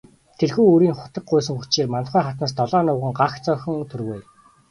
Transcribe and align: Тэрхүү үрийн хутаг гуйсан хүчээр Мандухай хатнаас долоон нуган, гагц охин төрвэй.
Тэрхүү 0.39 0.65
үрийн 0.75 0.95
хутаг 0.97 1.23
гуйсан 1.31 1.55
хүчээр 1.57 1.91
Мандухай 1.93 2.23
хатнаас 2.25 2.53
долоон 2.57 2.85
нуган, 2.87 3.13
гагц 3.19 3.45
охин 3.53 3.77
төрвэй. 3.89 4.21